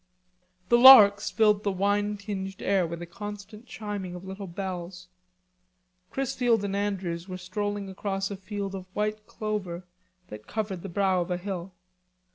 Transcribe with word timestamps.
The 0.69 0.79
larks 0.79 1.29
filled 1.29 1.61
the 1.61 1.71
wine 1.71 2.17
tinged 2.17 2.59
air 2.63 2.87
with 2.87 3.03
a 3.03 3.05
constant 3.05 3.67
chiming 3.67 4.15
of 4.15 4.25
little 4.25 4.47
bells. 4.47 5.09
Chrisfield 6.09 6.63
and 6.63 6.75
Andrews 6.75 7.29
were 7.29 7.37
strolling 7.37 7.87
across 7.87 8.31
a 8.31 8.35
field 8.35 8.73
of 8.73 8.87
white 8.95 9.27
clover 9.27 9.85
that 10.29 10.47
covered 10.47 10.81
the 10.81 10.89
brow 10.89 11.21
of 11.21 11.29
a 11.29 11.37
hill. 11.37 11.75